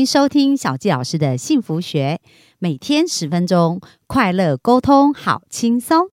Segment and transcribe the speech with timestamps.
[0.00, 2.20] 迎收听小纪老师的幸福学，
[2.58, 6.08] 每天十分钟，快乐沟通，好轻松。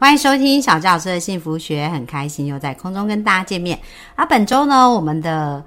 [0.00, 3.80] 欢迎收听小纪老师的幸福学，很开心又在空中跟大家见面。
[4.14, 5.64] 而本周呢，我们的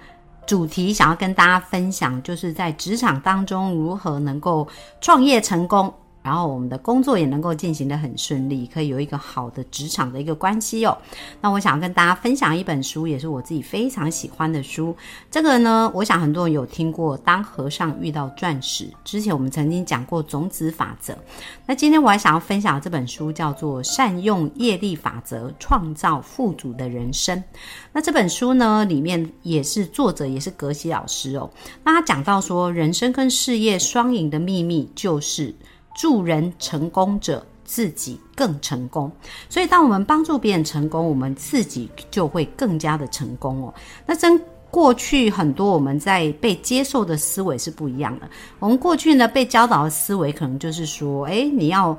[0.52, 4.68] 主题想要跟大家分享，就是在职场当中如何能够
[5.00, 5.94] 创业成功。
[6.24, 10.98] 然后我们的工作也能够进行的很顺利，可以有一个好的职场的一个关系哦。
[11.42, 14.96] 那我想要跟大家分享一本书，也是我自己非常喜欢的书。
[15.30, 21.18] 这个呢，我想很多人有听过《当和尚遇到钻石》，之前我们曾经讲过种子法则。
[21.66, 27.38] 那今天我还想要分享这本书，叫做《善用业力法则创造富足的人生》。
[27.92, 31.50] 那这本书呢，里面也是作者也是格西老师哦。
[31.84, 35.56] 那他讲到说，人生跟事业双赢的秘密就是。
[35.96, 39.12] 助人成功者自己更成功，
[39.50, 43.74] 所以当我们帮助别人成功，我们自己就会更加的成功哦。
[44.06, 44.40] 那跟
[44.70, 48.30] 过去很多我们在被接受的思维是不一样的。
[48.60, 51.98] 我们过去呢被教导的思维可能就是说，诶，你要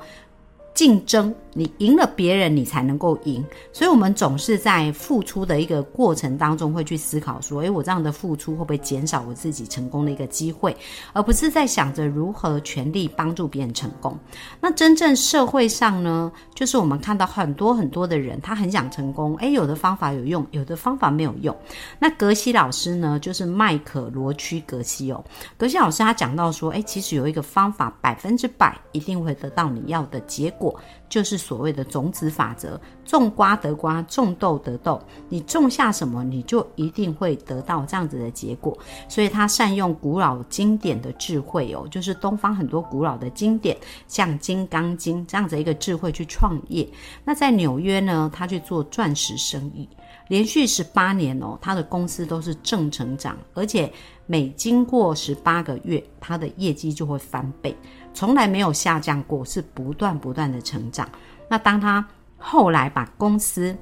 [0.83, 1.33] 竞争。
[1.55, 3.45] 你赢了别人，你才能够赢。
[3.71, 10.75] 所以，我们总是在付出的一个过程当中，会去思考说：，诶，我这样的付出会不会减少我自己成功的一个机会？
[11.13, 14.17] 而不是在想着如何全力帮助别人成功。
[14.59, 21.55] 那真正社会上呢，就是我们看到很多很多的人，他很想成功，诶，有的方法有用，有的方法没有用。
[21.99, 25.23] 那格西老师呢，就是麦可罗区格西哦。
[25.55, 30.72] 格西老师他讲到说：，诶，其实有一个方法，百分之百一定会得到你要的结果。
[31.09, 35.01] 就是所谓的种子法则，种瓜得瓜，种豆得豆。
[35.29, 38.77] 你种下什么，你就一定会得到这样子的结果。
[39.07, 46.87] 所以他善用古老经典的智慧哦，就是东方很多古老的经典，像《金刚经》这样子一个智慧去创业。
[47.23, 49.87] 那在纽约呢，他去做钻石生意，
[50.29, 53.91] 连续十八年哦，他的公司都是正成长，而且
[54.25, 57.75] 每经过十八个月，他的业绩就会翻倍。
[58.13, 61.07] 从来没有下降过，是不断不断的成长。
[61.49, 62.05] 那当他
[62.37, 63.75] 后来把公司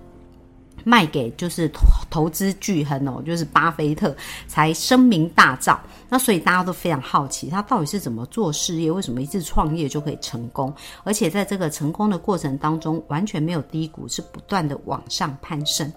[0.83, 1.69] 卖给就是
[2.09, 4.15] 投资巨亨哦，就是巴菲特，
[4.47, 5.77] 才声名大噪。
[6.09, 8.91] 那所以大家都非常好奇，他到底是怎么做事业？
[8.91, 10.73] 为什么一次创业就可以成功？
[11.03, 15.91] 而且在这个成功的过程当中，完全没有低谷，是不断的往上攀升。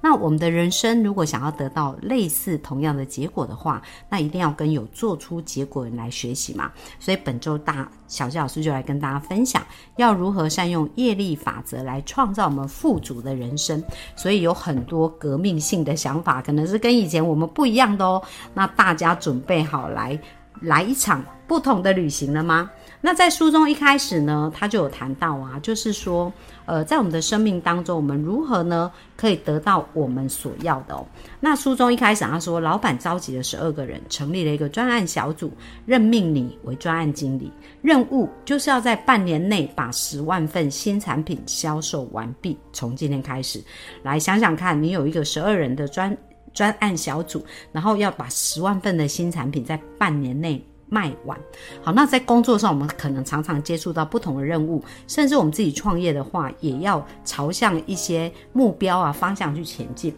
[0.00, 6.72] 那我们的人生如果想要得到类似同样的结果的话，那一定要跟有做出结果人来学习嘛。
[6.98, 9.64] 所以本周大小谢老师就来跟大家分享，
[9.98, 13.80] 要如何善用业力法则来创造我们富足的人生。
[14.16, 18.22] 所所以有很多革命性的想法，可能是跟以前我们不一样的哦。
[18.54, 19.60] 那大家准备。
[19.60, 20.16] 好，来
[20.60, 22.70] 来一场不同的旅行了吗？
[23.02, 26.30] 那在书中一开始呢，他就有谈到啊，就是说，
[26.66, 31.06] 呃，在我们的生命当中，我们如何呢，可以得到我们所要的哦？
[31.40, 35.50] 那书中一开始他说，老板召集了十二个人，成立了一个专案小组，
[35.86, 37.50] 任命你为专案经理，
[37.80, 42.56] 任务就是要在半年内把十万份新产品销售完毕。
[42.72, 43.62] 从今天开始，
[44.02, 46.16] 来想想看，你有一个十二人的专。
[46.52, 47.40] 专案小组，
[47.70, 50.60] 然后要把十万份的新产品在半年内
[50.90, 51.38] 卖完。
[51.82, 60.14] 好，那在工作上，我们可能常常接触到不同的任务，甚至我们自己创业的话，也要朝向一些目标啊方向去前进。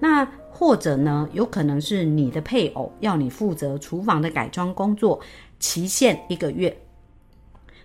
[0.00, 5.20] 那或者呢，有可能是你的配偶要你负责厨房的改装工作，
[5.60, 6.76] 期限一个月。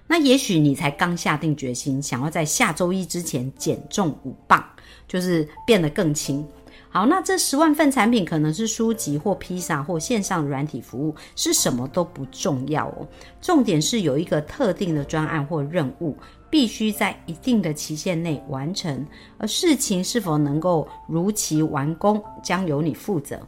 [0.08, 4.64] 那也许你才刚下定决心，想要在下周一之前减重五磅，
[5.08, 6.44] 就是变得更轻。
[6.92, 13.08] 好，那这十万份产品可能是书籍或披萨或线上软体服务，是什么都不重要哦。
[13.40, 16.18] 重点是有一个特定的专案或任务，
[16.50, 19.06] 必须在一定的期限内完成，
[19.38, 23.40] 而事情是否能够如期完工，将由你负责。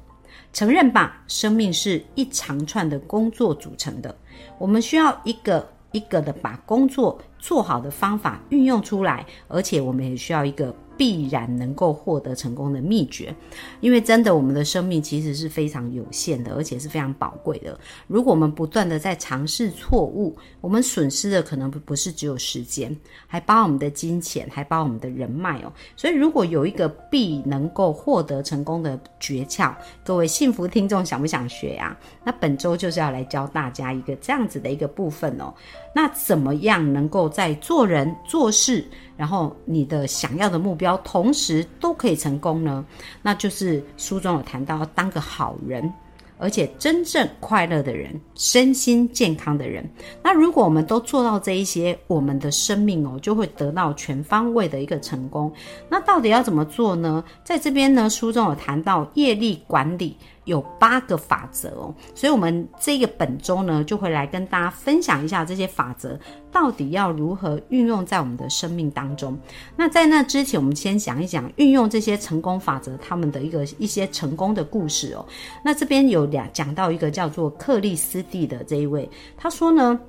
[0.53, 4.16] 承认吧，生命是一长串的工作组成的，
[4.59, 10.72] 我们需要一个一个的把工作做好的方法运用出来，而且我们也需要一个。
[11.02, 13.34] 必然能够获得成功的秘诀，
[13.80, 17.76] 因为真的，我们的生命其实是非常有限的，而且是非常宝贵的。
[18.06, 22.96] 如果我们不断的在尝试错误，我们损失的可能不是只有时间，
[23.26, 25.74] 还包我们的金钱，还包我们的人脉哦。
[25.96, 29.74] 所以，如果有一个必能够获得成功的诀窍，
[30.06, 31.98] 各位幸福听众想不想学呀？
[32.24, 35.52] 那本周就是要来教大家一个这样子的一个部分哦。
[35.96, 38.88] 那怎么样能够在做人做事？
[39.17, 42.84] 然后你的想要的目标同时都可以成功呢？
[43.22, 45.91] 那就是书中有谈到，当个好人，
[46.37, 49.87] 而且真正快乐的人，身心健康的人。
[50.23, 55.52] 那如果我们都做到这一些，我们的生命哦就会得到全方位的一个成功。
[55.87, 57.23] 那到底要怎么做呢？
[57.43, 60.17] 在这边呢，书中有谈到业力管理。
[60.46, 66.20] 有八个法则哦，所以我们这个本周呢，就会来跟大家分享一下这些法则
[66.52, 69.38] 到底要如何运用在我们的生命当中。
[69.76, 75.23] 那在那之前，我们先讲一讲运用这些成功法则他们的一个一些成功的故事哦。
[75.64, 79.08] 那这边有两讲到一个叫做克利斯蒂的这一位，
[79.38, 79.99] 他说呢，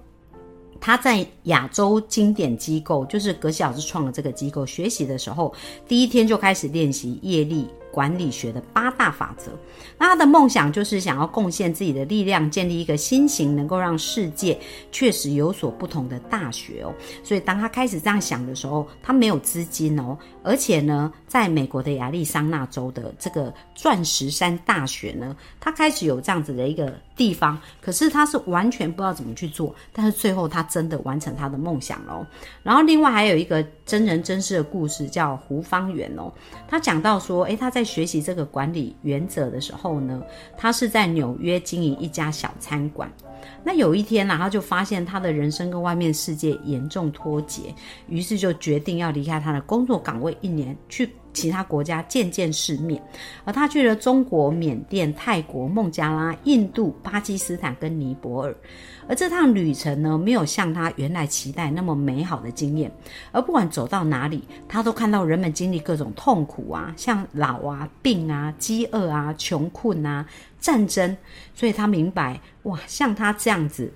[0.81, 5.53] 他在亚洲经典机构，就是格西老师创的这个机构学习的时候，
[5.87, 7.69] 第一天就开始练习业力。
[7.93, 9.53] 管理学的八大法则，
[9.99, 14.59] 那他的梦想就是想要贡献自己的力量，建立一个新型能够让世界
[14.91, 16.93] 确实有所不同的大学哦。
[17.23, 32.25] 所以当他开始这样想的时候，他没有资金哦，而且呢，在美国的亚利桑那州的这个钻石山大学呢，他开始有这样子的一个地方，可是他是完全不知道怎么去做，但是最后他真的完成他的梦想喽。
[32.63, 36.33] 然后另外还有一个真人真事的故事，叫胡方圆哦，
[36.67, 40.23] 他讲到说，诶，他在学习这个管理原则的时候呢，
[40.57, 43.11] 他是在纽约经营一家小餐馆。
[43.65, 47.75] 那有一天呢，他就发现他的人生跟外面世界严重脱节，
[48.09, 53.03] 于是就决定要离开他的工作岗位一年，去其他国家见见世面。
[53.45, 58.55] 而他去了中国、缅甸、泰国、孟加拉、印度、巴基斯坦跟尼泊尔。
[59.09, 62.91] 而这趟旅程呢，没有像他原来期待那么美好的经验。
[63.33, 70.25] 而不管走到哪里，他都看到人们经历各种痛苦啊，像老啊、病啊、饥饿啊、穷困啊、
[70.61, 71.17] 战争。
[71.55, 73.93] 所以他明白，哇，像他这样子。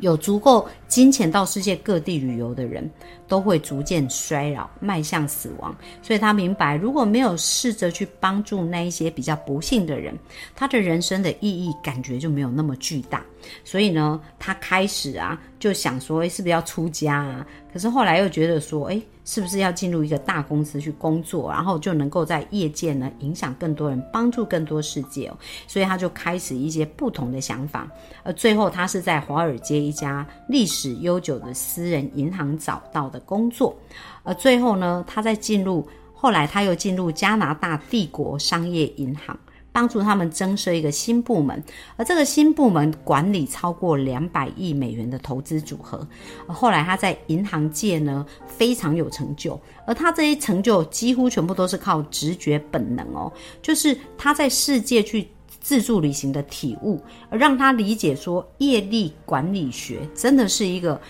[0.00, 2.88] 有足够金钱到世界各地旅游的人，
[3.26, 5.74] 都会逐渐衰老，迈向死亡。
[6.02, 10.16] 所以他明白，如果没有试着去帮助那一些比较不幸的人，
[10.54, 13.24] 他的人生的意义感觉就没有那么巨大。
[13.64, 17.46] 所以呢，他开始啊，就想说，诶，是不是要出家啊？
[17.72, 25.36] 可是后来又觉得说，诶，是不是要进入一个大公司去工作，然后就能够在业界呢影响更多人，帮助更多世界哦？
[25.66, 27.86] 所以他就开始一些不同的想法。
[28.22, 33.76] 而最后，他是在华尔街一家历史悠久的私人银行找到的工作。
[34.22, 39.38] 而最后呢，他在进入，后来他又进入加拿大帝国商业银行。
[39.78, 41.62] 帮助他们增设一个新部门，
[41.94, 46.04] 而这个新部门管理超过两百亿美元的投资组合。
[46.48, 53.32] 后来他在银行界呢非常有成就，而他这些成就几乎全部都是靠直觉本能哦，
[53.62, 55.28] 就是他在世界去
[55.60, 57.00] 自助旅行的体悟，
[57.30, 61.00] 而让他理解说业力管理学真的是一个。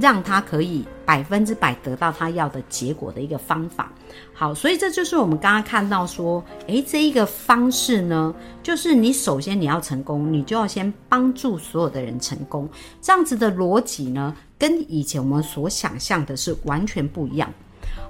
[0.00, 3.90] 让他可以百分之百得到他要的结果的一个方法。
[4.34, 12.68] 好，所以这就是我们刚刚看到说，诶，这一个方式呢，就是你首先你要成功，你就要先帮助所有的人成功。
[13.00, 17.52] 这样子的逻辑呢，跟以前我们所想象的是完全不一样。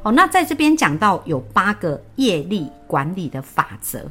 [0.02, 4.04] 好，那在这边讲到有八个业力管理的法则，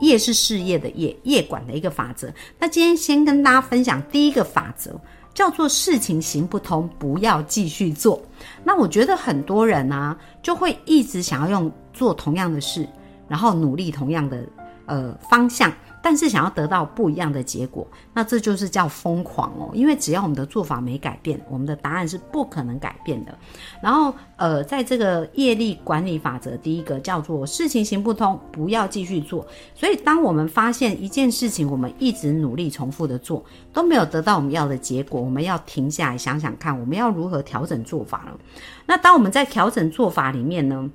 [0.00, 2.32] 业是事业的业，业管的一个法则。
[2.58, 4.98] 那今天先跟大家分享第一个法则。
[5.36, 8.18] 叫做事情行不通，不要继续做。
[8.64, 12.88] 那我觉得很多人啊，就会一直想要用做同样的事，
[13.28, 14.46] 然后努力同样的
[14.86, 15.70] 呃方向。
[16.08, 19.70] 但是想要得到不一样的结果，那这就是叫疯狂哦。
[19.72, 23.36] 因为只要我们的做法没改变，我们的答案是不可能改变的。
[23.82, 29.44] 然后，呃，在这个业力管理法则，第一个叫做事情行不通，不要继续做。
[29.74, 38.38] 所以，当我们发现一件事情，我们一直努力重复的做，都没有得到我们要的结果，我们要停下来想想看，我们要如何调整做法了。
[38.86, 40.88] 那当我们在调整做法里面呢？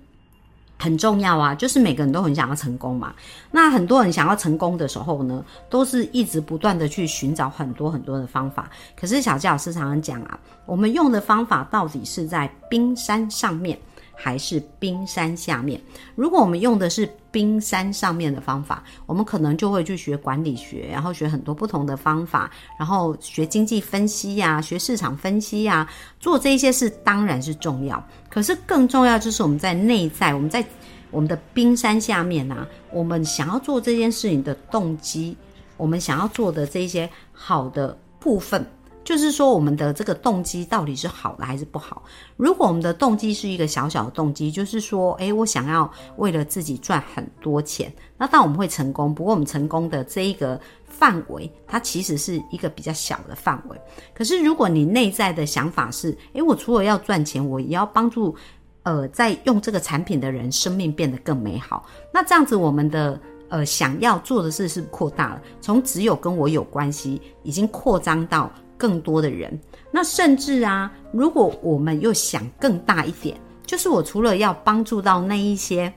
[0.81, 3.13] 很重要啊，就是每个人都很想要成功嘛。
[3.51, 8.67] 那很多人想要成功的时候呢，都是一直不断的去寻找很多很多的方法。
[8.99, 13.77] 可是小教老师常常讲啊，我们用的方法到底是在冰山上面。
[14.13, 15.79] 还是冰山下面。
[16.15, 25.87] 如果我们用的是冰山上面的方法，我们可能就会去学管理学，然后学很多不同的方法，然后学经济分析呀，学市场分析呀，
[26.19, 28.03] 做这些事当然是重要。
[28.29, 30.63] 可是更重要就是我们在内在，我们在
[31.09, 35.35] 我们的冰山下面啊，我们想要做这件事情的动机，
[35.77, 38.65] 我们想要做的这些好的部分。
[39.03, 42.03] 就是说，我们的这个动机到底是好的还是不好？
[42.37, 49.13] 如果我们的动机是一个小小的动机，就是说，诶，我想要为了自己赚很多钱，那当然我们会成功。
[49.13, 53.77] 不过，我们成功的这一个范围，它其实是一个比较小的范围。
[54.13, 58.35] 可是，如果你内在的想法是，诶，我除了要赚钱，我也要帮助，
[58.83, 63.19] 呃，在用这个产品的人生命变得更美好，那这样子，我们的。
[63.51, 68.49] 呃想要做的事是扩大了，从只有跟我有关系，已经扩张到
[68.81, 69.61] 更多的人。
[69.91, 75.93] 那甚至啊，如果我们又想更大一点，就是我除了要帮助到那一些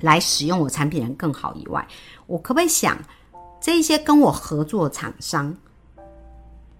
[0.00, 1.86] 来使用我产品人更好以外，
[2.26, 2.98] 我可不可以想
[3.60, 5.54] 这一些跟我合作厂商，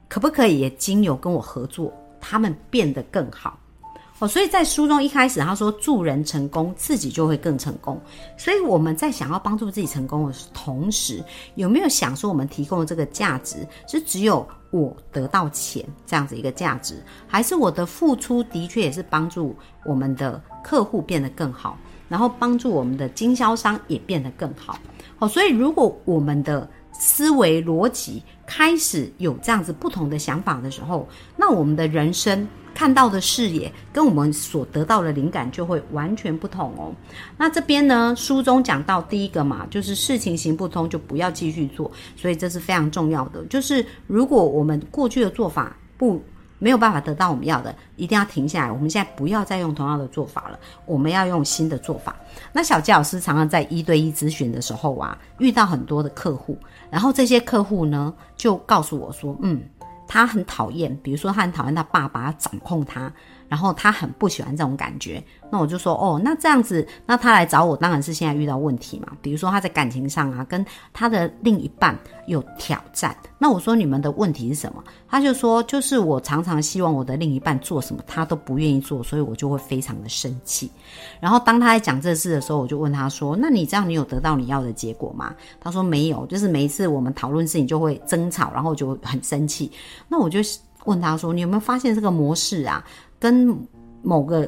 [0.09, 3.56] 可不可以也经由跟我合作，他们变得更好？
[4.21, 8.00] 哦，所以在书中一开始他说助人成功，自己就会更成功。
[8.37, 11.23] 所以我们在想要帮助自己成功的同时，
[11.56, 19.54] 有没有想说我们提供的这个价值是只有我得到钱这样子一个价值，还是我的付出的确也是帮助
[19.85, 21.76] 我们的客户变得更好，
[22.09, 24.78] 然后帮助我们的经销商也变得更好？
[25.18, 32.47] 哦，所以如果我们的思维逻辑开始有这样子不同的想法的时候，那我们的人生。
[32.75, 36.93] 看到的视野跟我们所得到的灵感就会完全不同哦。
[37.38, 43.45] 那这边呢，书中讲到第一个嘛，就是事情行不通就不要继续做，所以这是非常重要的。
[43.47, 46.21] 就是如果我们过去的做法不
[46.59, 48.73] 没有办法得到我们要的，一定要停下来。
[48.73, 52.16] 我们现在不要再用同样的做法了，我们要用新的做法。
[52.52, 56.59] 那小杰老师常常在一对一咨询的时候啊，遇到很多的客户，
[56.90, 59.62] 然后这些客户呢就告诉我说，嗯。
[60.06, 63.12] 他很讨厌，比如说他很讨厌他爸爸掌控他，
[63.48, 65.22] 然后他很不喜欢这种感觉。
[65.50, 69.08] 那我就说，哦，那这样子，那他来找我当然是现在遇到问题嘛。
[69.22, 71.96] 比如说他在感情上啊，跟他的另一半
[72.26, 73.16] 有挑战。
[73.38, 74.82] 那我说你们的问题是什么？
[75.08, 80.68] 他就说，就是我常常希望我的另一半做什么，他都不愿意做，所以我就会非常的生气。
[81.20, 85.32] 然后当他在讲这事的时候，我就问他说，那你这样你有得到你要的结果吗？
[85.60, 89.70] 他说没有，就是每一次我们讨论事情就会争吵，然后就很生气。
[90.08, 90.40] 那我就
[90.84, 92.84] 问他说，你有没有发现这个模式啊，
[93.25, 93.59] 跟
[94.02, 94.47] 某个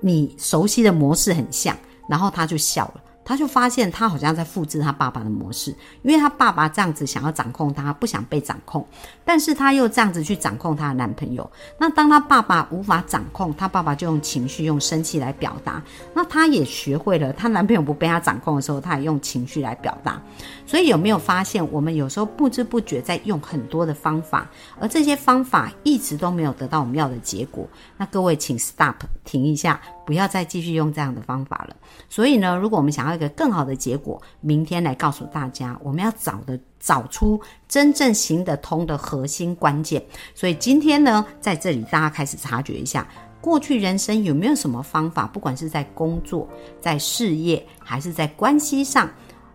[0.00, 1.76] 你熟悉的模式很像？
[2.08, 3.04] 然后他就笑了。
[3.24, 5.70] 他就发现他好像在复制他爸爸的模式，
[6.02, 8.86] 因为他爸爸这样子想要掌控他，不想被掌控，
[9.24, 11.48] 但是他又这样子去掌控他的男朋友。
[11.78, 15.82] 那当他爸爸无法掌控，他爸爸就用情绪、用生气来表达。
[16.14, 20.20] 那他也学会了，他男朋友不被他掌控的时候，他也用情绪来表达。
[20.66, 24.48] 所以有没有发现，我们有时候不知不觉在用很多的方法，
[24.80, 27.68] 而这些方法一直都没有得到我们要的结果？
[27.96, 29.80] 那各位请 stop 停一下。
[30.04, 31.76] 不要再继续用这样的方法了。
[32.08, 40.02] 所以呢，如果我们想要一个更好的结果，明天来告诉大家，我们要找的找出真正行得通的核心关键。
[40.34, 43.06] 所以今天呢，在这里大家开始察觉一下，
[43.40, 46.48] 过去人生有没有什么方法，不管是在工作、
[46.80, 49.08] 在事业，还是在关系上。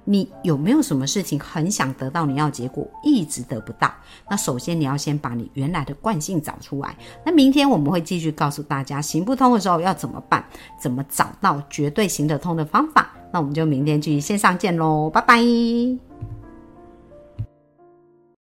[0.09, 3.93] 你有没有什么事情很想得到你要结果，一直得不到？
[4.29, 6.95] 那首先你要先把你原来的惯性找出来。
[7.25, 10.41] 那明天我们会继续告诉大家，行不通的时候要怎么办？
[10.79, 13.11] 怎么找到绝对行得通的方法？
[13.33, 15.43] 那我们就明天继续线上见喽，拜拜。